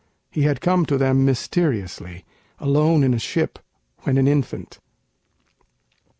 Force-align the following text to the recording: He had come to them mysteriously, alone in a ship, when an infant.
He 0.31 0.41
had 0.41 0.61
come 0.61 0.87
to 0.87 0.97
them 0.97 1.25
mysteriously, 1.25 2.25
alone 2.57 3.03
in 3.03 3.13
a 3.13 3.19
ship, 3.19 3.59
when 3.99 4.17
an 4.17 4.27
infant. 4.27 4.79